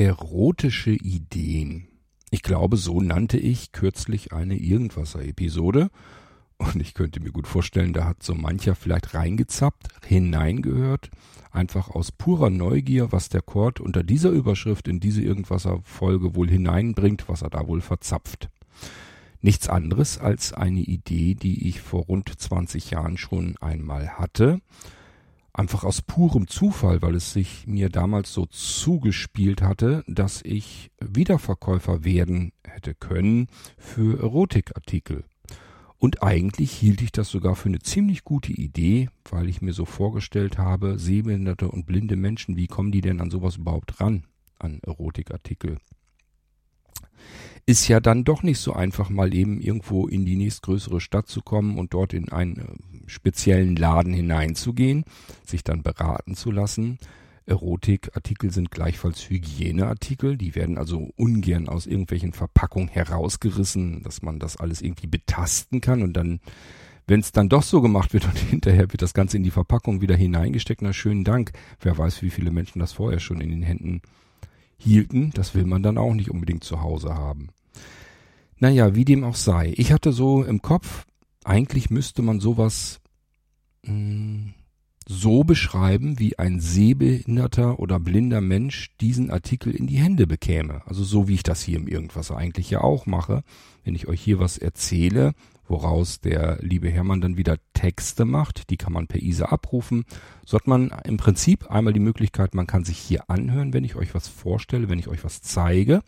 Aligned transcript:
Erotische 0.00 0.92
Ideen. 0.92 1.86
Ich 2.30 2.42
glaube, 2.42 2.78
so 2.78 3.02
nannte 3.02 3.36
ich 3.36 3.72
kürzlich 3.72 4.32
eine 4.32 4.56
Irgendwasser-Episode. 4.56 5.90
Und 6.56 6.76
ich 6.76 6.94
könnte 6.94 7.20
mir 7.20 7.32
gut 7.32 7.46
vorstellen, 7.46 7.92
da 7.92 8.06
hat 8.06 8.22
so 8.22 8.34
mancher 8.34 8.74
vielleicht 8.74 9.12
reingezappt, 9.12 9.88
hineingehört, 10.06 11.10
einfach 11.50 11.90
aus 11.90 12.12
purer 12.12 12.48
Neugier, 12.48 13.12
was 13.12 13.28
der 13.28 13.42
Kord 13.42 13.78
unter 13.78 14.02
dieser 14.02 14.30
Überschrift 14.30 14.88
in 14.88 15.00
diese 15.00 15.20
Irgendwasser-Folge 15.20 16.34
wohl 16.34 16.48
hineinbringt, 16.48 17.28
was 17.28 17.42
er 17.42 17.50
da 17.50 17.66
wohl 17.66 17.82
verzapft. 17.82 18.48
Nichts 19.42 19.68
anderes 19.68 20.16
als 20.16 20.54
eine 20.54 20.80
Idee, 20.80 21.34
die 21.34 21.68
ich 21.68 21.82
vor 21.82 22.04
rund 22.04 22.32
20 22.40 22.90
Jahren 22.90 23.18
schon 23.18 23.58
einmal 23.58 24.18
hatte 24.18 24.62
einfach 25.60 25.84
aus 25.84 26.00
purem 26.00 26.48
Zufall, 26.48 27.02
weil 27.02 27.14
es 27.14 27.34
sich 27.34 27.66
mir 27.66 27.90
damals 27.90 28.32
so 28.32 28.46
zugespielt 28.46 29.60
hatte, 29.60 30.02
dass 30.06 30.40
ich 30.42 30.90
Wiederverkäufer 31.00 32.02
werden 32.02 32.52
hätte 32.66 32.94
können 32.94 33.48
für 33.76 34.20
Erotikartikel. 34.22 35.24
Und 35.98 36.22
eigentlich 36.22 36.72
hielt 36.72 37.02
ich 37.02 37.12
das 37.12 37.28
sogar 37.28 37.56
für 37.56 37.68
eine 37.68 37.80
ziemlich 37.80 38.24
gute 38.24 38.52
Idee, 38.52 39.10
weil 39.30 39.50
ich 39.50 39.60
mir 39.60 39.74
so 39.74 39.84
vorgestellt 39.84 40.56
habe, 40.56 40.98
sehbehinderte 40.98 41.68
und 41.68 41.84
blinde 41.84 42.16
Menschen, 42.16 42.56
wie 42.56 42.66
kommen 42.66 42.90
die 42.90 43.02
denn 43.02 43.20
an 43.20 43.30
sowas 43.30 43.56
überhaupt 43.56 44.00
ran, 44.00 44.24
an 44.58 44.80
Erotikartikel? 44.82 45.76
Ist 47.70 47.86
ja 47.86 48.00
dann 48.00 48.24
doch 48.24 48.42
nicht 48.42 48.58
so 48.58 48.72
einfach, 48.72 49.10
mal 49.10 49.32
eben 49.32 49.60
irgendwo 49.60 50.08
in 50.08 50.24
die 50.24 50.34
nächstgrößere 50.34 51.00
Stadt 51.00 51.28
zu 51.28 51.40
kommen 51.40 51.78
und 51.78 51.94
dort 51.94 52.12
in 52.12 52.28
einen 52.28 52.56
äh, 52.58 53.08
speziellen 53.08 53.76
Laden 53.76 54.12
hineinzugehen, 54.12 55.04
sich 55.46 55.62
dann 55.62 55.84
beraten 55.84 56.34
zu 56.34 56.50
lassen. 56.50 56.98
Erotikartikel 57.46 58.50
sind 58.50 58.72
gleichfalls 58.72 59.30
Hygieneartikel, 59.30 60.36
die 60.36 60.56
werden 60.56 60.78
also 60.78 61.10
ungern 61.16 61.68
aus 61.68 61.86
irgendwelchen 61.86 62.32
Verpackungen 62.32 62.88
herausgerissen, 62.88 64.02
dass 64.02 64.20
man 64.20 64.40
das 64.40 64.56
alles 64.56 64.82
irgendwie 64.82 65.06
betasten 65.06 65.80
kann 65.80 66.02
und 66.02 66.14
dann, 66.14 66.40
wenn 67.06 67.20
es 67.20 67.30
dann 67.30 67.48
doch 67.48 67.62
so 67.62 67.80
gemacht 67.80 68.12
wird 68.12 68.24
und 68.26 68.36
hinterher 68.36 68.90
wird 68.90 69.02
das 69.02 69.14
Ganze 69.14 69.36
in 69.36 69.44
die 69.44 69.52
Verpackung 69.52 70.00
wieder 70.00 70.16
hineingesteckt, 70.16 70.82
na 70.82 70.92
schönen 70.92 71.22
Dank. 71.22 71.52
Wer 71.80 71.96
weiß, 71.96 72.20
wie 72.22 72.30
viele 72.30 72.50
Menschen 72.50 72.80
das 72.80 72.94
vorher 72.94 73.20
schon 73.20 73.40
in 73.40 73.50
den 73.50 73.62
Händen 73.62 74.02
hielten, 74.76 75.30
das 75.34 75.54
will 75.54 75.66
man 75.66 75.84
dann 75.84 75.98
auch 75.98 76.14
nicht 76.14 76.30
unbedingt 76.30 76.64
zu 76.64 76.82
Hause 76.82 77.14
haben. 77.14 77.50
Naja, 78.60 78.94
wie 78.94 79.06
dem 79.06 79.24
auch 79.24 79.36
sei. 79.36 79.72
Ich 79.76 79.90
hatte 79.90 80.12
so 80.12 80.44
im 80.44 80.60
Kopf, 80.60 81.06
eigentlich 81.44 81.90
müsste 81.90 82.20
man 82.22 82.40
sowas 82.40 83.00
mh, 83.84 83.92
hm, 83.92 84.54
so 85.06 85.42
beschreiben, 85.42 86.20
wie 86.20 86.38
ein 86.38 86.60
sehbehinderter 86.60 87.80
oder 87.80 87.98
blinder 87.98 88.40
Mensch 88.40 88.96
diesen 89.00 89.30
Artikel 89.30 89.74
in 89.74 89.88
die 89.88 89.96
Hände 89.96 90.26
bekäme. 90.28 90.82
Also 90.86 91.02
so 91.02 91.26
wie 91.26 91.34
ich 91.34 91.42
das 91.42 91.62
hier 91.62 91.78
im 91.78 91.88
Irgendwas 91.88 92.30
eigentlich 92.30 92.70
ja 92.70 92.82
auch 92.82 93.06
mache. 93.06 93.42
Wenn 93.82 93.96
ich 93.96 94.06
euch 94.06 94.20
hier 94.20 94.38
was 94.38 94.56
erzähle, 94.56 95.32
woraus 95.66 96.20
der 96.20 96.58
liebe 96.60 96.90
Hermann 96.90 97.20
dann 97.20 97.36
wieder 97.36 97.56
Texte 97.72 98.24
macht. 98.24 98.70
Die 98.70 98.76
kann 98.76 98.92
man 98.92 99.06
per 99.06 99.22
ISA 99.22 99.46
abrufen. 99.46 100.04
So 100.44 100.58
hat 100.58 100.66
man 100.66 100.92
im 101.04 101.16
Prinzip 101.16 101.70
einmal 101.70 101.92
die 101.92 101.98
Möglichkeit, 101.98 102.54
man 102.54 102.66
kann 102.66 102.84
sich 102.84 102.98
hier 102.98 103.30
anhören, 103.30 103.72
wenn 103.72 103.84
ich 103.84 103.96
euch 103.96 104.14
was 104.14 104.28
vorstelle, 104.28 104.88
wenn 104.90 104.98
ich 104.98 105.08
euch 105.08 105.24
was 105.24 105.40
zeige. 105.40 106.02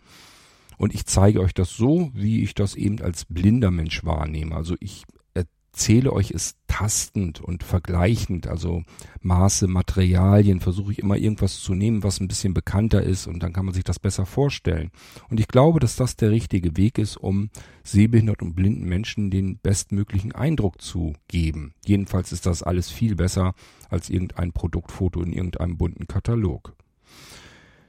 Und 0.82 0.92
ich 0.96 1.06
zeige 1.06 1.40
euch 1.40 1.54
das 1.54 1.76
so, 1.76 2.10
wie 2.12 2.42
ich 2.42 2.56
das 2.56 2.74
eben 2.74 3.00
als 3.00 3.24
blinder 3.26 3.70
Mensch 3.70 4.04
wahrnehme. 4.04 4.56
Also 4.56 4.74
ich 4.80 5.04
erzähle 5.32 6.12
euch 6.12 6.32
es 6.32 6.56
tastend 6.66 7.40
und 7.40 7.62
vergleichend, 7.62 8.48
also 8.48 8.82
Maße, 9.20 9.68
Materialien, 9.68 10.58
versuche 10.58 10.90
ich 10.90 10.98
immer 10.98 11.16
irgendwas 11.16 11.60
zu 11.60 11.74
nehmen, 11.74 12.02
was 12.02 12.18
ein 12.18 12.26
bisschen 12.26 12.52
bekannter 12.52 13.00
ist 13.00 13.28
und 13.28 13.44
dann 13.44 13.52
kann 13.52 13.64
man 13.64 13.74
sich 13.74 13.84
das 13.84 14.00
besser 14.00 14.26
vorstellen. 14.26 14.90
Und 15.30 15.38
ich 15.38 15.46
glaube, 15.46 15.78
dass 15.78 15.94
das 15.94 16.16
der 16.16 16.32
richtige 16.32 16.76
Weg 16.76 16.98
ist, 16.98 17.16
um 17.16 17.50
sehbehinderten 17.84 18.48
und 18.48 18.56
blinden 18.56 18.88
Menschen 18.88 19.30
den 19.30 19.58
bestmöglichen 19.58 20.32
Eindruck 20.32 20.82
zu 20.82 21.12
geben. 21.28 21.74
Jedenfalls 21.86 22.32
ist 22.32 22.44
das 22.44 22.64
alles 22.64 22.90
viel 22.90 23.14
besser 23.14 23.54
als 23.88 24.10
irgendein 24.10 24.50
Produktfoto 24.50 25.22
in 25.22 25.32
irgendeinem 25.32 25.78
bunten 25.78 26.08
Katalog. 26.08 26.74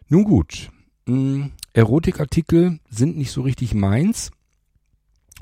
Nun 0.10 0.26
gut, 0.26 0.70
mh, 1.06 1.16
hm, 1.16 1.52
Erotikartikel 1.74 2.80
sind 2.90 3.18
nicht 3.18 3.32
so 3.32 3.42
richtig 3.42 3.74
meins. 3.74 4.32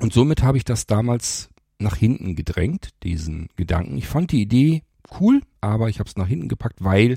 Und 0.00 0.12
somit 0.12 0.42
habe 0.42 0.56
ich 0.56 0.64
das 0.64 0.86
damals 0.86 1.50
nach 1.78 1.96
hinten 1.96 2.34
gedrängt, 2.36 2.90
diesen 3.02 3.48
Gedanken. 3.56 3.98
Ich 3.98 4.08
fand 4.08 4.32
die 4.32 4.40
Idee 4.40 4.82
cool, 5.20 5.42
aber 5.60 5.88
ich 5.88 5.98
habe 5.98 6.08
es 6.08 6.16
nach 6.16 6.28
hinten 6.28 6.48
gepackt, 6.48 6.82
weil 6.82 7.16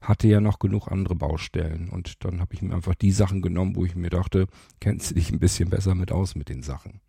hatte 0.00 0.28
ja 0.28 0.40
noch 0.40 0.58
genug 0.58 0.88
andere 0.88 1.14
Baustellen. 1.14 1.88
Und 1.88 2.24
dann 2.24 2.40
habe 2.40 2.54
ich 2.54 2.62
mir 2.62 2.74
einfach 2.74 2.94
die 2.94 3.12
Sachen 3.12 3.42
genommen, 3.42 3.76
wo 3.76 3.84
ich 3.84 3.94
mir 3.94 4.10
dachte, 4.10 4.46
kennst 4.80 5.10
du 5.10 5.14
dich 5.14 5.30
ein 5.30 5.38
bisschen 5.38 5.70
besser 5.70 5.94
mit 5.94 6.10
aus 6.10 6.34
mit 6.34 6.48
den 6.48 6.62
Sachen. 6.62 7.00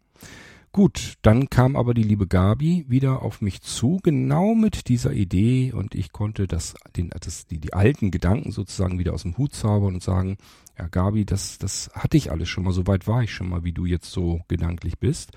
Gut, 0.74 1.16
dann 1.22 1.50
kam 1.50 1.76
aber 1.76 1.94
die 1.94 2.04
liebe 2.04 2.28
Gabi 2.28 2.86
wieder 2.88 3.24
auf 3.24 3.42
mich 3.42 3.62
zu, 3.62 4.00
genau 4.04 4.56
mit 4.56 4.88
dieser 4.88 5.12
Idee 5.12 5.74
und 5.74 5.96
ich 5.96 6.14
konnte 6.14 6.48
das, 6.48 6.76
den, 6.96 7.10
das, 7.20 7.46
die, 7.46 7.60
die 7.60 7.74
alten 7.74 8.10
Gedanken 8.10 8.54
sozusagen 8.54 8.98
wieder 8.98 9.14
aus 9.14 9.24
dem 9.24 9.38
Hut 9.38 9.54
zaubern 9.54 9.96
und 9.96 10.04
sagen, 10.04 10.38
ja 10.78 10.88
Gabi, 10.88 11.26
das, 11.26 11.58
das 11.58 11.90
hatte 11.94 12.16
ich 12.16 12.32
alles 12.32 12.48
schon 12.48 12.64
mal, 12.64 12.72
so 12.72 12.88
weit 12.88 13.06
war 13.06 13.22
ich 13.22 13.34
schon 13.34 13.50
mal, 13.50 13.66
wie 13.66 13.74
du 13.74 13.86
jetzt 13.86 14.12
so 14.12 14.40
gedanklich 14.48 14.98
bist. 14.98 15.32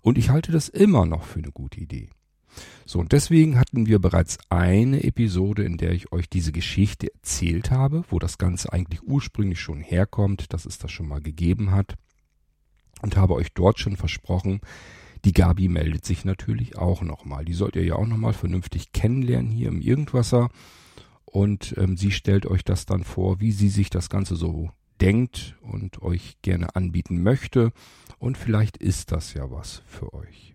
Und 0.00 0.16
ich 0.16 0.30
halte 0.30 0.52
das 0.52 0.70
immer 0.70 1.04
noch 1.04 1.24
für 1.24 1.40
eine 1.40 1.52
gute 1.52 1.80
Idee. 1.80 2.08
So, 2.86 2.98
und 2.98 3.12
deswegen 3.12 3.58
hatten 3.58 3.86
wir 3.86 3.98
bereits 3.98 4.38
eine 4.48 5.04
Episode, 5.04 5.64
in 5.64 5.76
der 5.76 5.92
ich 5.92 6.12
euch 6.12 6.30
diese 6.30 6.50
Geschichte 6.50 7.12
erzählt 7.12 7.70
habe, 7.70 8.04
wo 8.08 8.18
das 8.18 8.38
Ganze 8.38 8.72
eigentlich 8.72 9.02
ursprünglich 9.02 9.60
schon 9.60 9.80
herkommt, 9.80 10.54
dass 10.54 10.64
es 10.64 10.78
das 10.78 10.90
schon 10.90 11.08
mal 11.08 11.20
gegeben 11.20 11.72
hat. 11.72 11.96
Und 13.02 13.16
habe 13.16 13.34
euch 13.34 13.52
dort 13.52 13.78
schon 13.78 13.96
versprochen, 13.96 14.60
die 15.24 15.32
Gabi 15.32 15.68
meldet 15.68 16.04
sich 16.04 16.24
natürlich 16.24 16.78
auch 16.78 17.02
nochmal. 17.02 17.44
Die 17.44 17.54
sollt 17.54 17.76
ihr 17.76 17.84
ja 17.84 17.96
auch 17.96 18.06
nochmal 18.06 18.32
vernünftig 18.32 18.92
kennenlernen 18.92 19.50
hier 19.50 19.68
im 19.68 19.80
Irgendwasser. 19.80 20.48
Und 21.24 21.74
ähm, 21.76 21.96
sie 21.96 22.10
stellt 22.10 22.46
euch 22.46 22.64
das 22.64 22.86
dann 22.86 23.04
vor, 23.04 23.40
wie 23.40 23.52
sie 23.52 23.68
sich 23.68 23.90
das 23.90 24.08
Ganze 24.08 24.36
so 24.36 24.70
denkt 25.00 25.56
und 25.60 26.02
euch 26.02 26.38
gerne 26.42 26.74
anbieten 26.74 27.22
möchte. 27.22 27.72
Und 28.18 28.38
vielleicht 28.38 28.76
ist 28.76 29.12
das 29.12 29.34
ja 29.34 29.50
was 29.50 29.82
für 29.86 30.12
euch. 30.14 30.54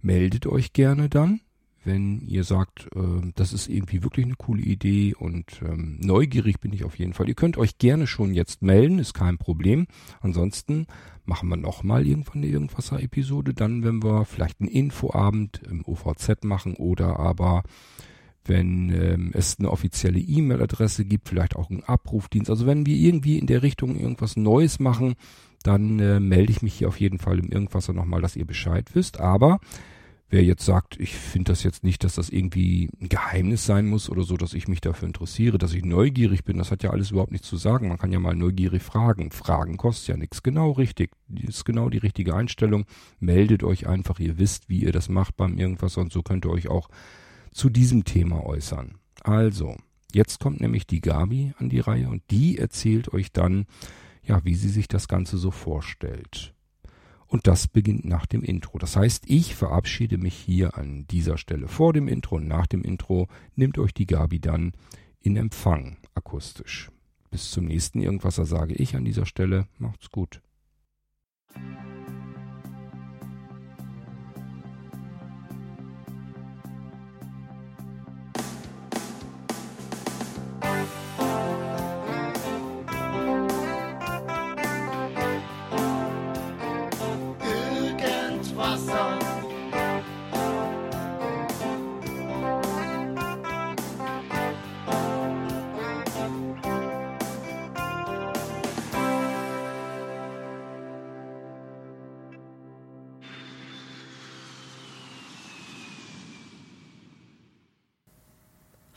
Meldet 0.00 0.46
euch 0.46 0.72
gerne 0.72 1.08
dann, 1.08 1.40
wenn 1.88 2.20
ihr 2.20 2.44
sagt, 2.44 2.86
äh, 2.94 3.32
das 3.34 3.54
ist 3.54 3.66
irgendwie 3.66 4.02
wirklich 4.02 4.26
eine 4.26 4.34
coole 4.36 4.60
Idee 4.60 5.14
und 5.14 5.62
ähm, 5.62 5.98
neugierig 6.00 6.60
bin 6.60 6.74
ich 6.74 6.84
auf 6.84 6.98
jeden 6.98 7.14
Fall. 7.14 7.28
Ihr 7.28 7.34
könnt 7.34 7.56
euch 7.56 7.78
gerne 7.78 8.06
schon 8.06 8.34
jetzt 8.34 8.60
melden, 8.60 8.98
ist 8.98 9.14
kein 9.14 9.38
Problem. 9.38 9.86
Ansonsten 10.20 10.86
machen 11.24 11.48
wir 11.48 11.56
nochmal 11.56 12.06
irgendwann 12.06 12.42
eine 12.42 12.48
Irgendwasser-Episode, 12.48 13.54
dann 13.54 13.84
wenn 13.84 14.02
wir 14.02 14.26
vielleicht 14.26 14.60
einen 14.60 14.68
Infoabend 14.68 15.62
im 15.68 15.82
OVZ 15.86 16.44
machen 16.44 16.74
oder 16.74 17.18
aber 17.18 17.62
wenn 18.44 18.90
ähm, 18.90 19.30
es 19.32 19.58
eine 19.58 19.70
offizielle 19.70 20.20
E-Mail-Adresse 20.20 21.06
gibt, 21.06 21.28
vielleicht 21.28 21.56
auch 21.56 21.70
einen 21.70 21.84
Abrufdienst. 21.84 22.50
Also 22.50 22.66
wenn 22.66 22.84
wir 22.84 22.96
irgendwie 22.96 23.38
in 23.38 23.46
der 23.46 23.62
Richtung 23.62 23.96
irgendwas 23.98 24.36
Neues 24.36 24.78
machen, 24.78 25.14
dann 25.62 25.98
äh, 26.00 26.20
melde 26.20 26.52
ich 26.52 26.60
mich 26.60 26.74
hier 26.74 26.88
auf 26.88 27.00
jeden 27.00 27.18
Fall 27.18 27.38
im 27.38 27.50
Irgendwasser 27.50 27.94
nochmal, 27.94 28.20
dass 28.20 28.36
ihr 28.36 28.46
Bescheid 28.46 28.90
wisst. 28.94 29.20
Aber 29.20 29.58
wer 30.30 30.44
jetzt 30.44 30.64
sagt, 30.64 30.98
ich 31.00 31.14
finde 31.14 31.52
das 31.52 31.62
jetzt 31.62 31.84
nicht, 31.84 32.04
dass 32.04 32.16
das 32.16 32.28
irgendwie 32.28 32.90
ein 33.00 33.08
Geheimnis 33.08 33.64
sein 33.64 33.86
muss 33.86 34.10
oder 34.10 34.22
so, 34.22 34.36
dass 34.36 34.52
ich 34.52 34.68
mich 34.68 34.80
dafür 34.80 35.06
interessiere, 35.06 35.58
dass 35.58 35.72
ich 35.72 35.84
neugierig 35.84 36.44
bin, 36.44 36.58
das 36.58 36.70
hat 36.70 36.82
ja 36.82 36.90
alles 36.90 37.10
überhaupt 37.10 37.32
nichts 37.32 37.48
zu 37.48 37.56
sagen. 37.56 37.88
Man 37.88 37.98
kann 37.98 38.12
ja 38.12 38.20
mal 38.20 38.34
neugierig 38.34 38.82
fragen. 38.82 39.30
Fragen 39.30 39.76
kostet 39.76 40.08
ja 40.08 40.16
nichts. 40.16 40.42
Genau 40.42 40.72
richtig. 40.72 41.12
Ist 41.34 41.64
genau 41.64 41.88
die 41.88 41.98
richtige 41.98 42.34
Einstellung. 42.34 42.84
Meldet 43.20 43.62
euch 43.62 43.86
einfach, 43.86 44.20
ihr 44.20 44.38
wisst, 44.38 44.68
wie 44.68 44.82
ihr 44.82 44.92
das 44.92 45.08
macht 45.08 45.36
beim 45.36 45.56
Irgendwas 45.58 45.96
und 45.96 46.12
so 46.12 46.22
könnt 46.22 46.44
ihr 46.44 46.50
euch 46.50 46.68
auch 46.68 46.88
zu 47.52 47.70
diesem 47.70 48.04
Thema 48.04 48.44
äußern. 48.44 48.98
Also, 49.22 49.76
jetzt 50.12 50.40
kommt 50.40 50.60
nämlich 50.60 50.86
die 50.86 51.00
Gabi 51.00 51.54
an 51.58 51.70
die 51.70 51.80
Reihe 51.80 52.08
und 52.08 52.22
die 52.30 52.58
erzählt 52.58 53.12
euch 53.12 53.32
dann, 53.32 53.66
ja, 54.22 54.44
wie 54.44 54.54
sie 54.54 54.68
sich 54.68 54.88
das 54.88 55.08
Ganze 55.08 55.38
so 55.38 55.50
vorstellt. 55.50 56.54
Und 57.28 57.46
das 57.46 57.68
beginnt 57.68 58.06
nach 58.06 58.24
dem 58.26 58.42
Intro. 58.42 58.78
Das 58.78 58.96
heißt, 58.96 59.24
ich 59.26 59.54
verabschiede 59.54 60.16
mich 60.16 60.34
hier 60.34 60.76
an 60.78 61.06
dieser 61.08 61.36
Stelle 61.36 61.68
vor 61.68 61.92
dem 61.92 62.08
Intro 62.08 62.36
und 62.36 62.48
nach 62.48 62.66
dem 62.66 62.82
Intro 62.82 63.28
nimmt 63.54 63.78
euch 63.78 63.92
die 63.92 64.06
Gabi 64.06 64.40
dann 64.40 64.72
in 65.20 65.36
Empfang 65.36 65.98
akustisch. 66.14 66.90
Bis 67.30 67.50
zum 67.50 67.66
nächsten 67.66 68.00
Irgendwasser 68.00 68.46
sage 68.46 68.74
ich 68.74 68.96
an 68.96 69.04
dieser 69.04 69.26
Stelle. 69.26 69.66
Macht's 69.78 70.10
gut. 70.10 70.40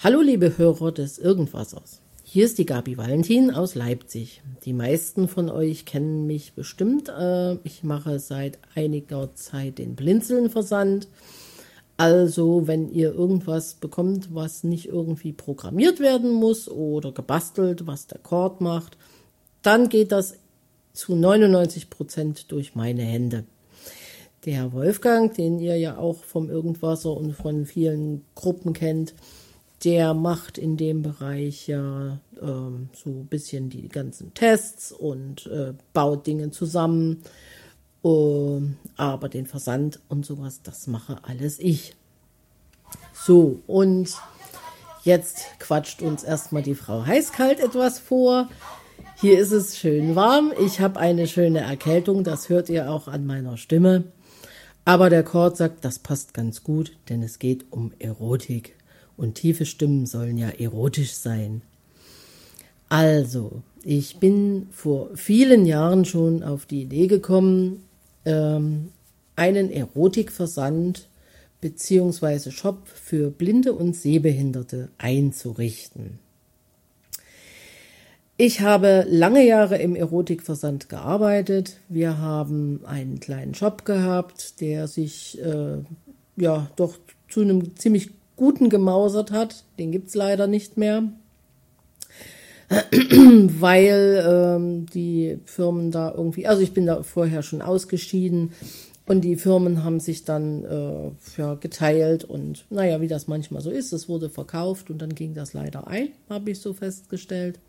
Hallo 0.04 0.22
liebe 0.22 0.58
Hörer 0.58 0.92
des 0.92 1.20
Irgendwassers. 1.20 2.02
Hier 2.24 2.46
ist 2.46 2.58
die 2.58 2.66
Gabi 2.66 2.98
Valentin 2.98 3.52
aus 3.52 3.76
Leipzig. 3.76 4.42
Die 4.66 4.74
meisten 4.74 5.28
von 5.28 5.48
euch 5.48 5.86
kennen 5.86 6.26
mich 6.26 6.54
bestimmt. 6.54 7.08
Äh, 7.10 7.58
ich 7.64 7.84
mache 7.84 8.18
seit 8.18 8.58
einiger 8.74 9.36
Zeit 9.36 9.78
den 9.78 9.94
Blinzeln-Versand. 9.94 11.08
Also, 11.98 12.66
wenn 12.66 12.90
ihr 12.90 13.14
irgendwas 13.14 13.76
bekommt, 13.76 14.34
was 14.34 14.64
nicht 14.64 14.88
irgendwie 14.88 15.34
programmiert 15.34 16.00
werden 16.00 16.32
muss 16.32 16.68
oder 16.68 17.12
gebastelt, 17.12 17.86
was 17.86 18.08
der 18.08 18.18
Cord 18.18 18.60
macht, 18.60 18.98
dann 19.62 19.88
geht 19.88 20.12
das 20.12 20.34
zu 20.94 21.16
99 21.16 21.92
Prozent 21.92 22.52
durch 22.52 22.74
meine 22.74 23.04
Hände. 23.04 23.44
Der 24.46 24.74
Wolfgang, 24.74 25.32
den 25.32 25.60
ihr 25.60 25.78
ja 25.78 26.00
auch 26.00 26.24
vom 26.24 26.50
Irgendwasser 26.50 27.16
und 27.16 27.34
von 27.34 27.68
vielen 27.68 28.26
Gruppen 28.34 28.74
kennt, 28.74 29.14
der 29.84 30.14
macht 30.14 30.58
in 30.58 30.78
dem 30.78 31.02
Bereich 31.02 31.68
ja 31.68 32.20
ähm, 32.42 32.90
so 32.94 33.10
ein 33.10 33.28
bisschen 33.28 33.70
die 33.70 33.90
ganzen 33.90 34.34
Tests 34.34 34.92
und 34.92 35.48
äh, 35.48 35.74
baut 35.94 36.28
Dinge 36.28 36.52
zusammen. 36.52 37.24
Uh, 38.04 38.62
aber 38.98 39.30
den 39.30 39.46
Versand 39.46 40.00
und 40.10 40.26
sowas, 40.26 40.62
das 40.64 40.88
mache 40.88 41.18
alles 41.22 41.60
ich. 41.60 41.96
So, 43.14 43.62
und 43.68 44.16
jetzt 45.04 45.46
quatscht 45.60 46.02
uns 46.02 46.24
erstmal 46.24 46.64
die 46.64 46.74
Frau 46.74 47.06
Heißkalt 47.06 47.60
etwas 47.60 48.00
vor. 48.00 48.50
Hier 49.18 49.38
ist 49.38 49.52
es 49.52 49.78
schön 49.78 50.16
warm. 50.16 50.52
Ich 50.66 50.80
habe 50.80 51.00
eine 51.00 51.28
schöne 51.28 51.60
Erkältung, 51.60 52.24
das 52.24 52.50
hört 52.50 52.70
ihr 52.70 52.90
auch 52.90 53.08
an 53.08 53.28
meiner 53.28 53.58
Stimme. 53.58 54.06
Aber 54.84 55.12
der 55.12 55.24
Chord 55.24 55.58
sagt, 55.58 55.86
das 55.86 56.00
passt 56.00 56.34
ganz 56.34 56.64
gut, 56.64 56.98
denn 57.08 57.22
es 57.22 57.38
geht 57.38 57.66
um 57.70 57.94
Erotik 58.00 58.76
und 59.22 59.36
tiefe 59.36 59.66
Stimmen 59.66 60.08
sollen 60.08 60.38
ja 60.38 60.50
erotisch 60.50 61.14
sein. 61.14 61.62
Also, 62.90 63.62
ich 63.84 64.18
bin 64.18 64.68
vor 64.72 65.10
vielen 65.16 65.66
Jahren 65.68 66.06
schon 66.06 66.42
auf 66.44 66.66
die 66.66 66.82
Idee 66.82 67.06
gekommen, 67.06 67.84
ähm, 68.26 68.90
einen 69.36 69.72
Erotikversand 69.72 71.08
bzw. 71.62 72.50
Shop 72.50 72.88
für 72.88 73.30
Blinde 73.30 73.74
und 73.74 73.96
Sehbehinderte 73.96 74.90
einzurichten. 74.98 76.20
Ich 78.38 78.62
habe 78.62 79.06
lange 79.08 79.46
Jahre 79.46 79.78
im 79.78 79.96
Erotikversand 79.96 80.90
gearbeitet. 80.90 81.78
Wir 81.90 82.18
haben 82.18 82.82
einen 82.86 83.20
kleinen 83.20 83.54
Shop 83.54 83.86
gehabt, 83.86 84.60
der 84.62 84.88
sich 84.88 85.40
äh, 85.44 85.78
ja 86.38 86.72
doch 86.76 86.98
zu 87.30 87.42
einem 87.42 87.78
ziemlich 87.78 88.10
guten 88.42 88.72
gemausert 88.72 89.30
hat. 89.32 89.66
Den 89.78 89.92
gibt 89.92 90.08
es 90.08 90.16
leider 90.16 90.48
nicht 90.48 90.76
mehr, 90.76 91.04
weil 92.70 94.26
ähm, 94.28 94.88
die 94.88 95.38
Firmen 95.46 95.92
da 95.92 96.12
irgendwie, 96.12 96.48
also 96.48 96.64
ich 96.64 96.74
bin 96.74 96.88
da 96.88 97.04
vorher 97.04 97.44
schon 97.44 97.62
ausgeschieden 97.62 98.54
und 99.06 99.22
die 99.22 99.36
Firmen 99.36 99.84
haben 99.84 100.00
sich 100.00 100.26
dann 100.26 100.66
äh, 100.66 101.12
ja, 101.40 101.54
geteilt 101.54 102.24
und 102.24 102.66
naja, 102.72 103.00
wie 103.00 103.08
das 103.08 103.28
manchmal 103.28 103.62
so 103.62 103.70
ist, 103.70 103.94
es 103.94 104.10
wurde 104.10 104.28
verkauft 104.28 104.90
und 104.90 105.04
dann 105.04 105.14
ging 105.14 105.36
das 105.36 105.54
leider 105.54 105.88
ein, 105.88 106.10
habe 106.28 106.50
ich 106.50 106.62
so 106.62 106.74
festgestellt. 106.74 107.60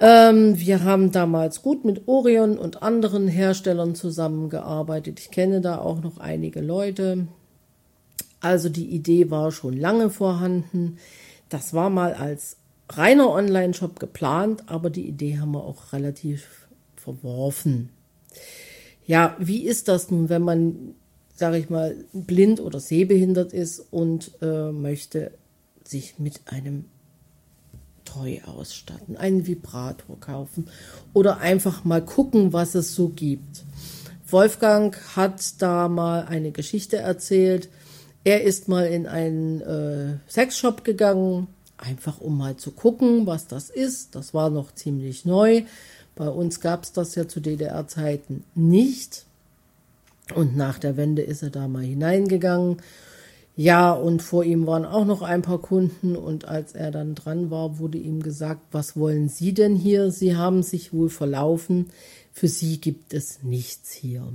Ähm, 0.00 0.58
wir 0.58 0.84
haben 0.84 1.12
damals 1.12 1.60
gut 1.60 1.84
mit 1.84 2.08
Orion 2.08 2.56
und 2.56 2.82
anderen 2.82 3.28
Herstellern 3.28 3.94
zusammengearbeitet. 3.94 5.20
Ich 5.20 5.30
kenne 5.30 5.60
da 5.60 5.76
auch 5.76 6.00
noch 6.00 6.16
einige 6.16 6.62
Leute. 6.62 7.26
Also 8.44 8.68
die 8.68 8.90
Idee 8.90 9.30
war 9.30 9.50
schon 9.52 9.74
lange 9.74 10.10
vorhanden. 10.10 10.98
Das 11.48 11.72
war 11.72 11.88
mal 11.88 12.12
als 12.12 12.58
reiner 12.90 13.30
Online-Shop 13.30 13.98
geplant, 13.98 14.64
aber 14.66 14.90
die 14.90 15.08
Idee 15.08 15.38
haben 15.38 15.52
wir 15.52 15.64
auch 15.64 15.94
relativ 15.94 16.68
verworfen. 16.94 17.88
Ja, 19.06 19.34
wie 19.38 19.62
ist 19.62 19.88
das 19.88 20.10
nun, 20.10 20.28
wenn 20.28 20.42
man, 20.42 20.94
sage 21.34 21.56
ich 21.56 21.70
mal, 21.70 21.96
blind 22.12 22.60
oder 22.60 22.80
sehbehindert 22.80 23.54
ist 23.54 23.80
und 23.90 24.32
äh, 24.42 24.70
möchte 24.72 25.30
sich 25.82 26.18
mit 26.18 26.42
einem 26.44 26.84
Toy 28.04 28.42
ausstatten, 28.44 29.16
einen 29.16 29.46
Vibrator 29.46 30.20
kaufen 30.20 30.68
oder 31.14 31.38
einfach 31.38 31.84
mal 31.84 32.04
gucken, 32.04 32.52
was 32.52 32.74
es 32.74 32.94
so 32.94 33.08
gibt. 33.08 33.64
Wolfgang 34.26 34.94
hat 35.16 35.62
da 35.62 35.88
mal 35.88 36.26
eine 36.26 36.50
Geschichte 36.50 36.98
erzählt, 36.98 37.70
er 38.24 38.42
ist 38.42 38.68
mal 38.68 38.86
in 38.86 39.06
einen 39.06 39.60
äh, 39.60 40.18
Sexshop 40.28 40.82
gegangen, 40.82 41.46
einfach 41.76 42.20
um 42.20 42.38
mal 42.38 42.56
zu 42.56 42.72
gucken, 42.72 43.26
was 43.26 43.46
das 43.46 43.70
ist. 43.70 44.14
Das 44.14 44.32
war 44.32 44.50
noch 44.50 44.74
ziemlich 44.74 45.24
neu. 45.24 45.62
Bei 46.14 46.28
uns 46.28 46.60
gab 46.60 46.84
es 46.84 46.92
das 46.92 47.14
ja 47.14 47.28
zu 47.28 47.40
DDR-Zeiten 47.40 48.44
nicht. 48.54 49.26
Und 50.34 50.56
nach 50.56 50.78
der 50.78 50.96
Wende 50.96 51.22
ist 51.22 51.42
er 51.42 51.50
da 51.50 51.68
mal 51.68 51.82
hineingegangen. 51.82 52.78
Ja, 53.56 53.92
und 53.92 54.22
vor 54.22 54.42
ihm 54.42 54.66
waren 54.66 54.84
auch 54.84 55.04
noch 55.04 55.22
ein 55.22 55.42
paar 55.42 55.60
Kunden. 55.60 56.16
Und 56.16 56.46
als 56.46 56.72
er 56.72 56.90
dann 56.90 57.14
dran 57.14 57.50
war, 57.50 57.78
wurde 57.78 57.98
ihm 57.98 58.22
gesagt, 58.22 58.62
was 58.72 58.96
wollen 58.96 59.28
Sie 59.28 59.52
denn 59.52 59.76
hier? 59.76 60.10
Sie 60.10 60.34
haben 60.34 60.62
sich 60.62 60.92
wohl 60.92 61.10
verlaufen. 61.10 61.90
Für 62.32 62.48
Sie 62.48 62.80
gibt 62.80 63.12
es 63.12 63.42
nichts 63.42 63.92
hier. 63.92 64.32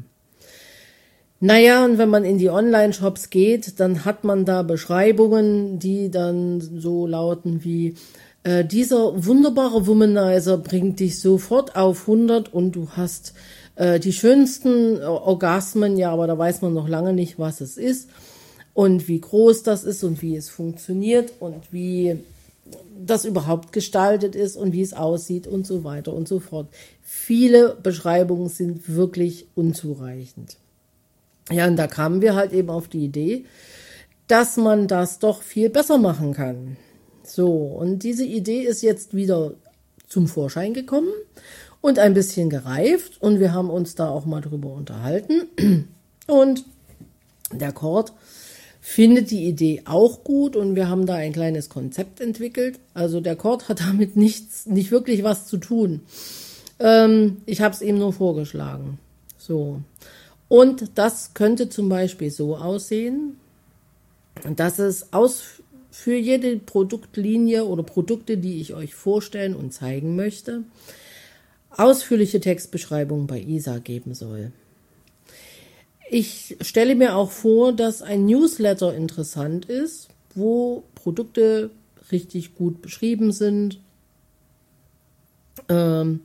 Naja, 1.41 1.85
und 1.85 1.97
wenn 1.97 2.09
man 2.09 2.25
in 2.25 2.37
die 2.37 2.49
Online-Shops 2.49 3.29
geht, 3.29 3.79
dann 3.79 4.03
hat 4.03 4.25
man 4.25 4.43
da 4.43 4.61
Beschreibungen, 4.61 5.79
die 5.79 6.11
dann 6.11 6.59
so 6.59 7.07
lauten 7.07 7.63
wie, 7.63 7.95
äh, 8.43 8.65
dieser 8.65 9.25
wunderbare 9.25 9.87
Womanizer 9.87 10.57
bringt 10.57 10.99
dich 10.99 11.19
sofort 11.19 11.77
auf 11.77 12.01
100 12.01 12.53
und 12.53 12.73
du 12.73 12.89
hast 12.91 13.33
äh, 13.75 13.99
die 14.01 14.11
schönsten 14.11 15.01
Orgasmen, 15.01 15.97
ja, 15.97 16.11
aber 16.11 16.27
da 16.27 16.37
weiß 16.37 16.61
man 16.61 16.73
noch 16.73 16.89
lange 16.89 17.13
nicht, 17.13 17.39
was 17.39 17.61
es 17.61 17.77
ist 17.77 18.09
und 18.73 19.07
wie 19.07 19.21
groß 19.21 19.63
das 19.63 19.85
ist 19.85 20.03
und 20.03 20.21
wie 20.21 20.35
es 20.35 20.49
funktioniert 20.49 21.33
und 21.39 21.71
wie 21.71 22.17
das 22.97 23.23
überhaupt 23.23 23.71
gestaltet 23.71 24.35
ist 24.35 24.57
und 24.57 24.73
wie 24.73 24.81
es 24.81 24.93
aussieht 24.93 25.47
und 25.47 25.65
so 25.65 25.83
weiter 25.85 26.13
und 26.13 26.27
so 26.27 26.39
fort. 26.39 26.67
Viele 27.01 27.77
Beschreibungen 27.81 28.49
sind 28.49 28.93
wirklich 28.93 29.47
unzureichend. 29.55 30.57
Ja, 31.51 31.67
und 31.67 31.77
da 31.77 31.87
kamen 31.87 32.21
wir 32.21 32.35
halt 32.35 32.53
eben 32.53 32.69
auf 32.69 32.87
die 32.87 33.05
Idee, 33.05 33.45
dass 34.27 34.57
man 34.57 34.87
das 34.87 35.19
doch 35.19 35.41
viel 35.41 35.69
besser 35.69 35.97
machen 35.97 36.33
kann. 36.33 36.77
So, 37.23 37.51
und 37.51 38.03
diese 38.03 38.25
Idee 38.25 38.61
ist 38.61 38.81
jetzt 38.81 39.15
wieder 39.15 39.53
zum 40.07 40.27
Vorschein 40.27 40.73
gekommen 40.73 41.09
und 41.81 41.99
ein 41.99 42.13
bisschen 42.13 42.49
gereift 42.49 43.21
und 43.21 43.39
wir 43.39 43.53
haben 43.53 43.69
uns 43.69 43.95
da 43.95 44.09
auch 44.09 44.25
mal 44.25 44.41
drüber 44.41 44.73
unterhalten. 44.73 45.47
Und 46.27 46.63
der 47.51 47.71
Kord 47.71 48.13
findet 48.79 49.31
die 49.31 49.45
Idee 49.45 49.81
auch 49.85 50.23
gut 50.23 50.55
und 50.55 50.75
wir 50.75 50.87
haben 50.87 51.07
da 51.07 51.15
ein 51.15 51.33
kleines 51.33 51.69
Konzept 51.69 52.21
entwickelt. 52.21 52.79
Also 52.93 53.19
der 53.19 53.35
Kord 53.35 53.67
hat 53.67 53.79
damit 53.87 54.15
nichts, 54.15 54.67
nicht 54.67 54.91
wirklich 54.91 55.23
was 55.23 55.47
zu 55.47 55.57
tun. 55.57 56.01
Ähm, 56.79 57.37
ich 57.47 57.61
habe 57.61 57.73
es 57.73 57.81
ihm 57.81 57.97
nur 57.97 58.13
vorgeschlagen. 58.13 58.99
So. 59.39 59.81
Und 60.49 60.97
das 60.97 61.33
könnte 61.35 61.69
zum 61.69 61.87
Beispiel 61.87 62.31
so 62.31 62.57
aussehen, 62.57 63.37
dass 64.55 64.79
es 64.79 65.13
aus, 65.13 65.43
für 65.91 66.15
jede 66.15 66.57
Produktlinie 66.57 67.65
oder 67.65 67.83
Produkte, 67.83 68.37
die 68.37 68.59
ich 68.59 68.73
euch 68.73 68.95
vorstellen 68.95 69.55
und 69.55 69.73
zeigen 69.73 70.15
möchte, 70.15 70.63
ausführliche 71.69 72.39
Textbeschreibungen 72.39 73.27
bei 73.27 73.39
ISA 73.39 73.77
geben 73.77 74.15
soll. 74.15 74.51
Ich 76.09 76.57
stelle 76.61 76.95
mir 76.95 77.15
auch 77.15 77.29
vor, 77.29 77.71
dass 77.71 78.01
ein 78.01 78.25
Newsletter 78.25 78.95
interessant 78.95 79.65
ist, 79.65 80.09
wo 80.33 80.83
Produkte 80.95 81.69
richtig 82.11 82.55
gut 82.55 82.81
beschrieben 82.81 83.31
sind. 83.31 83.79
Ähm, 85.67 86.21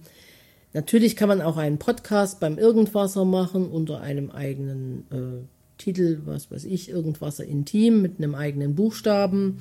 Natürlich 0.75 1.15
kann 1.15 1.29
man 1.29 1.41
auch 1.41 1.57
einen 1.57 1.79
Podcast 1.79 2.41
beim 2.41 2.59
Irgendwasser 2.59 3.25
machen 3.25 3.69
unter 3.69 4.01
einem 4.01 4.33
eigenen 4.33 5.07
äh, 5.13 5.47
Titel, 5.79 6.23
was 6.25 6.51
weiß 6.51 6.65
ich, 6.65 6.91
Irgendwasser 6.91 7.45
Intim 7.45 8.03
mit 8.03 8.19
einem 8.19 8.35
eigenen 8.35 8.75
Buchstaben. 8.75 9.61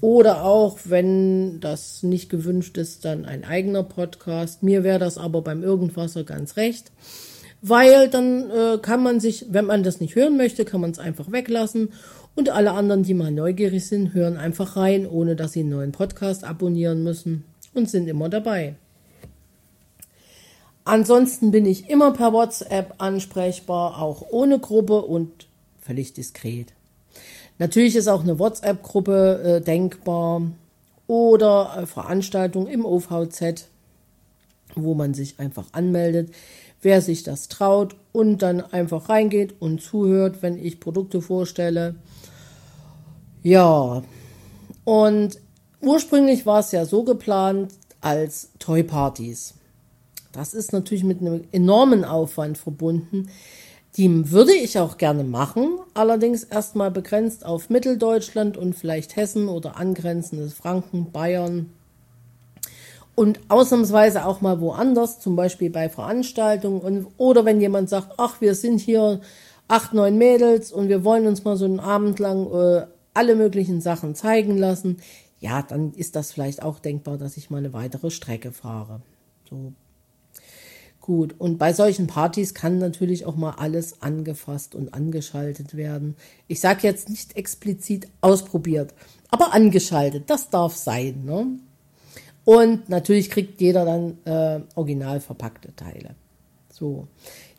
Oder 0.00 0.44
auch, 0.44 0.80
wenn 0.84 1.60
das 1.60 2.02
nicht 2.02 2.28
gewünscht 2.28 2.76
ist, 2.76 3.04
dann 3.04 3.24
ein 3.24 3.44
eigener 3.44 3.84
Podcast. 3.84 4.64
Mir 4.64 4.82
wäre 4.82 4.98
das 4.98 5.16
aber 5.16 5.42
beim 5.42 5.62
Irgendwasser 5.62 6.24
ganz 6.24 6.56
recht. 6.56 6.90
Weil 7.60 8.08
dann 8.08 8.50
äh, 8.50 8.78
kann 8.82 9.00
man 9.00 9.20
sich, 9.20 9.46
wenn 9.50 9.66
man 9.66 9.84
das 9.84 10.00
nicht 10.00 10.16
hören 10.16 10.36
möchte, 10.36 10.64
kann 10.64 10.80
man 10.80 10.90
es 10.90 10.98
einfach 10.98 11.30
weglassen. 11.30 11.90
Und 12.34 12.50
alle 12.50 12.72
anderen, 12.72 13.04
die 13.04 13.14
mal 13.14 13.30
neugierig 13.30 13.86
sind, 13.86 14.12
hören 14.12 14.36
einfach 14.36 14.76
rein, 14.76 15.06
ohne 15.06 15.36
dass 15.36 15.52
sie 15.52 15.60
einen 15.60 15.68
neuen 15.68 15.92
Podcast 15.92 16.42
abonnieren 16.42 17.04
müssen 17.04 17.44
und 17.74 17.88
sind 17.88 18.08
immer 18.08 18.28
dabei. 18.28 18.74
Ansonsten 20.84 21.50
bin 21.52 21.64
ich 21.64 21.88
immer 21.88 22.12
per 22.12 22.32
WhatsApp 22.32 22.94
ansprechbar, 22.98 24.00
auch 24.02 24.26
ohne 24.30 24.58
Gruppe 24.58 25.02
und 25.02 25.46
völlig 25.80 26.12
diskret. 26.12 26.72
Natürlich 27.58 27.94
ist 27.94 28.08
auch 28.08 28.22
eine 28.22 28.38
WhatsApp-Gruppe 28.38 29.42
äh, 29.42 29.60
denkbar 29.60 30.42
oder 31.06 31.76
äh, 31.76 31.86
Veranstaltungen 31.86 32.66
im 32.66 32.84
OVZ, 32.84 33.68
wo 34.74 34.94
man 34.94 35.14
sich 35.14 35.38
einfach 35.38 35.66
anmeldet, 35.72 36.34
wer 36.80 37.00
sich 37.00 37.22
das 37.22 37.48
traut 37.48 37.94
und 38.10 38.42
dann 38.42 38.60
einfach 38.60 39.08
reingeht 39.08 39.54
und 39.60 39.80
zuhört, 39.80 40.42
wenn 40.42 40.58
ich 40.58 40.80
Produkte 40.80 41.22
vorstelle. 41.22 41.94
Ja, 43.44 44.02
und 44.84 45.38
ursprünglich 45.80 46.46
war 46.46 46.60
es 46.60 46.72
ja 46.72 46.84
so 46.84 47.04
geplant 47.04 47.72
als 48.00 48.50
Toy-Partys. 48.58 49.54
Das 50.32 50.54
ist 50.54 50.72
natürlich 50.72 51.04
mit 51.04 51.20
einem 51.20 51.44
enormen 51.52 52.04
Aufwand 52.04 52.58
verbunden. 52.58 53.28
Die 53.96 54.30
würde 54.30 54.54
ich 54.54 54.78
auch 54.78 54.96
gerne 54.96 55.22
machen, 55.22 55.78
allerdings 55.92 56.44
erstmal 56.44 56.90
begrenzt 56.90 57.44
auf 57.44 57.68
Mitteldeutschland 57.68 58.56
und 58.56 58.74
vielleicht 58.74 59.16
Hessen 59.16 59.48
oder 59.48 59.76
angrenzendes 59.76 60.54
Franken, 60.54 61.12
Bayern. 61.12 61.70
Und 63.14 63.40
ausnahmsweise 63.48 64.24
auch 64.24 64.40
mal 64.40 64.60
woanders, 64.62 65.20
zum 65.20 65.36
Beispiel 65.36 65.68
bei 65.68 65.90
Veranstaltungen. 65.90 66.80
Und, 66.80 67.06
oder 67.18 67.44
wenn 67.44 67.60
jemand 67.60 67.90
sagt, 67.90 68.14
ach, 68.16 68.40
wir 68.40 68.54
sind 68.54 68.80
hier 68.80 69.20
acht, 69.68 69.92
neun 69.92 70.16
Mädels 70.16 70.72
und 70.72 70.88
wir 70.88 71.04
wollen 71.04 71.26
uns 71.26 71.44
mal 71.44 71.58
so 71.58 71.66
einen 71.66 71.78
Abend 71.78 72.18
lang 72.18 72.50
äh, 72.50 72.86
alle 73.12 73.36
möglichen 73.36 73.82
Sachen 73.82 74.14
zeigen 74.14 74.56
lassen, 74.56 75.02
ja, 75.40 75.60
dann 75.60 75.92
ist 75.92 76.16
das 76.16 76.32
vielleicht 76.32 76.62
auch 76.62 76.78
denkbar, 76.78 77.18
dass 77.18 77.36
ich 77.36 77.50
mal 77.50 77.58
eine 77.58 77.74
weitere 77.74 78.10
Strecke 78.10 78.52
fahre. 78.52 79.02
So 79.50 79.74
Gut, 81.02 81.34
und 81.36 81.58
bei 81.58 81.72
solchen 81.72 82.06
Partys 82.06 82.54
kann 82.54 82.78
natürlich 82.78 83.26
auch 83.26 83.34
mal 83.34 83.56
alles 83.58 84.02
angefasst 84.02 84.76
und 84.76 84.94
angeschaltet 84.94 85.76
werden. 85.76 86.14
Ich 86.46 86.60
sage 86.60 86.86
jetzt 86.86 87.10
nicht 87.10 87.36
explizit 87.36 88.06
ausprobiert, 88.20 88.94
aber 89.28 89.52
angeschaltet, 89.52 90.30
das 90.30 90.48
darf 90.48 90.76
sein. 90.76 91.24
Ne? 91.24 91.58
Und 92.44 92.88
natürlich 92.88 93.30
kriegt 93.30 93.60
jeder 93.60 93.84
dann 93.84 94.18
äh, 94.26 94.60
original 94.76 95.18
verpackte 95.18 95.74
Teile. 95.74 96.14
So, 96.70 97.08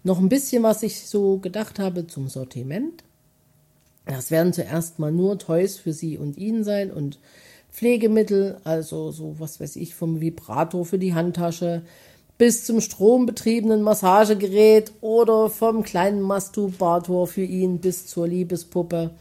noch 0.04 0.20
ein 0.20 0.30
bisschen, 0.30 0.64
was 0.64 0.82
ich 0.82 1.06
so 1.06 1.38
gedacht 1.40 1.80
habe 1.80 2.08
zum 2.08 2.30
Sortiment. 2.30 3.04
Das 4.06 4.32
werden 4.32 4.54
zuerst 4.54 5.00
mal 5.00 5.12
nur 5.12 5.38
Toys 5.38 5.76
für 5.78 5.92
Sie 5.92 6.18
und 6.18 6.38
ihn 6.38 6.64
sein 6.64 6.92
und 6.92 7.20
Pflegemittel, 7.74 8.62
also 8.64 9.12
so 9.12 9.36
was 9.40 9.60
weiß 9.60 9.76
ich, 9.76 9.96
vom 9.96 10.22
Vibrator 10.22 10.86
für 10.86 11.00
die 11.00 11.14
Handtasche 11.14 11.82
bis 12.38 12.66
zum 12.66 12.82
strombetriebenen 12.82 13.82
Massagegerät 13.82 14.92
oder 15.02 15.50
vom 15.50 15.84
kleinen 15.84 16.22
Masturbator 16.22 17.28
für 17.28 17.44
ihn 17.44 17.80
bis 17.80 18.08
zur 18.08 18.28
Liebespuppe. 18.28 19.12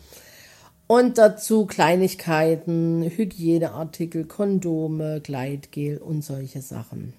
Und 0.86 1.18
dazu 1.18 1.66
Kleinigkeiten, 1.66 3.02
Hygieneartikel, 3.02 4.24
Kondome, 4.24 5.20
Gleitgel 5.20 5.98
und 5.98 6.22
solche 6.22 6.60
Sachen. 6.60 7.14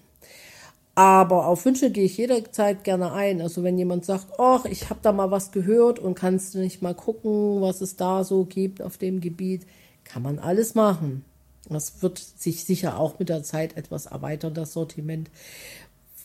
Aber 0.96 1.48
auf 1.48 1.66
Wünsche 1.66 1.90
gehe 1.90 2.06
ich 2.06 2.18
jederzeit 2.18 2.84
gerne 2.84 3.14
ein. 3.14 3.42
Also 3.42 3.64
wenn 3.64 3.78
jemand 3.78 4.06
sagt, 4.06 4.40
ach, 4.40 4.66
ich 4.66 4.90
habe 4.90 5.00
da 5.02 5.12
mal 5.12 5.32
was 5.32 5.52
gehört 5.52 5.98
und 5.98 6.14
kannst 6.14 6.54
du 6.54 6.60
nicht 6.60 6.84
mal 6.84 6.94
gucken, 6.94 7.62
was 7.62 7.82
es 7.82 7.96
da 7.96 8.24
so 8.24 8.46
gibt 8.46 8.82
auf 8.82 8.98
dem 8.98 9.20
Gebiet, 9.20 9.66
kann 10.04 10.22
man 10.22 10.38
alles 10.38 10.76
machen. 10.76 11.26
Das 11.70 12.04
wird 12.04 12.20
sich 12.20 12.66
sicher 12.66 13.00
auch 13.00 13.20
mit 13.20 13.30
der 13.30 13.42
Zeit 13.44 13.78
etwas 13.78 14.06
erweitern, 14.06 14.54
das 14.54 14.74
Sortiment. 14.74 15.30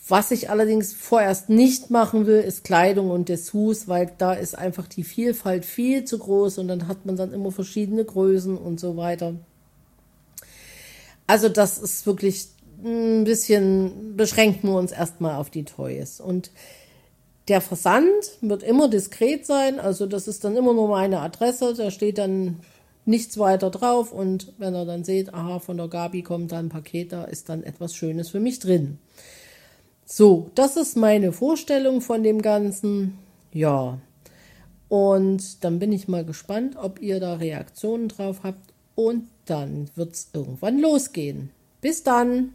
Was 0.08 0.30
ich 0.30 0.48
allerdings 0.48 0.94
vorerst 0.94 1.50
nicht 1.50 1.90
machen 1.90 2.26
will, 2.26 2.40
ist 2.40 2.64
Kleidung 2.64 3.10
und 3.10 3.28
Dessous, 3.28 3.88
weil 3.88 4.10
da 4.16 4.32
ist 4.32 4.56
einfach 4.56 4.86
die 4.86 5.04
Vielfalt 5.04 5.66
viel 5.66 6.04
zu 6.04 6.18
groß 6.18 6.56
und 6.58 6.68
dann 6.68 6.88
hat 6.88 7.04
man 7.04 7.16
dann 7.16 7.34
immer 7.34 7.52
verschiedene 7.52 8.04
Größen 8.04 8.56
und 8.56 8.80
so 8.80 8.96
weiter. 8.96 9.34
Also 11.26 11.50
das 11.50 11.76
ist 11.76 12.06
wirklich 12.06 12.48
ein 12.82 13.24
bisschen, 13.24 14.16
beschränken 14.16 14.70
wir 14.70 14.78
uns 14.78 14.92
erstmal 14.92 15.34
auf 15.34 15.50
die 15.50 15.64
Toys. 15.64 16.20
Und 16.20 16.52
der 17.48 17.60
Versand 17.60 18.08
wird 18.40 18.62
immer 18.62 18.88
diskret 18.88 19.44
sein, 19.44 19.78
also 19.78 20.06
das 20.06 20.26
ist 20.26 20.42
dann 20.42 20.56
immer 20.56 20.72
nur 20.72 20.88
meine 20.88 21.20
Adresse, 21.20 21.74
da 21.74 21.90
steht 21.90 22.16
dann 22.16 22.60
nichts 23.04 23.36
weiter 23.38 23.70
drauf 23.70 24.12
und 24.12 24.52
wenn 24.58 24.74
er 24.74 24.86
dann 24.86 25.04
seht, 25.04 25.34
aha, 25.34 25.58
von 25.58 25.76
der 25.76 25.88
Gabi 25.88 26.22
kommt 26.22 26.52
da 26.52 26.58
ein 26.58 26.68
Paket, 26.70 27.12
da 27.12 27.24
ist 27.24 27.48
dann 27.50 27.62
etwas 27.62 27.94
Schönes 27.94 28.30
für 28.30 28.40
mich 28.40 28.58
drin. 28.58 28.98
So, 30.10 30.50
das 30.54 30.78
ist 30.78 30.96
meine 30.96 31.32
Vorstellung 31.32 32.00
von 32.00 32.22
dem 32.22 32.40
Ganzen. 32.40 33.18
Ja. 33.52 33.98
Und 34.88 35.62
dann 35.62 35.78
bin 35.78 35.92
ich 35.92 36.08
mal 36.08 36.24
gespannt, 36.24 36.76
ob 36.80 37.02
ihr 37.02 37.20
da 37.20 37.34
Reaktionen 37.34 38.08
drauf 38.08 38.40
habt. 38.42 38.72
Und 38.94 39.28
dann 39.44 39.90
wird 39.96 40.14
es 40.14 40.30
irgendwann 40.32 40.78
losgehen. 40.78 41.50
Bis 41.82 42.04
dann! 42.04 42.54